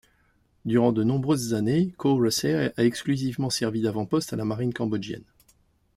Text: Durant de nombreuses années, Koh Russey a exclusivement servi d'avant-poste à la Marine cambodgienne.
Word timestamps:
Durant 0.65 0.93
de 0.93 1.03
nombreuses 1.03 1.53
années, 1.53 1.93
Koh 1.95 2.15
Russey 2.15 2.73
a 2.75 2.83
exclusivement 2.83 3.51
servi 3.51 3.81
d'avant-poste 3.83 4.33
à 4.33 4.35
la 4.35 4.45
Marine 4.45 4.73
cambodgienne. 4.73 5.21